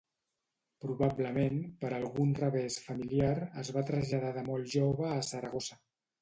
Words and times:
Probablement 0.85 1.59
per 1.83 1.91
algun 1.97 2.31
revés 2.39 2.77
familiar 2.87 3.35
es 3.65 3.71
va 3.77 3.85
traslladar 3.91 4.33
de 4.39 4.45
molt 4.49 4.73
jove 4.79 5.13
a 5.13 5.21
Saragossa. 5.31 5.81